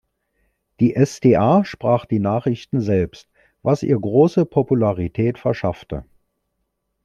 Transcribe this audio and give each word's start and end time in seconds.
Die 0.79 0.95
sda 0.97 1.63
sprach 1.63 2.07
die 2.07 2.17
Nachrichten 2.17 2.81
selbst, 2.81 3.29
was 3.61 3.83
ihr 3.83 3.99
grosse 3.99 4.47
Popularität 4.47 5.37
verschaffte. 5.37 6.05